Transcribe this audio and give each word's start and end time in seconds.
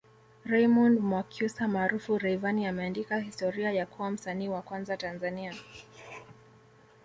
Raymond 0.45 0.99
Mwakyusa 0.99 1.67
maarufu 1.67 2.17
Rayvanny 2.17 2.65
ameandika 2.67 3.19
historia 3.19 3.71
ya 3.71 3.85
kuwa 3.85 4.11
msanii 4.11 4.47
wa 4.49 4.61
kwanza 4.61 4.97
Tanzania 4.97 5.53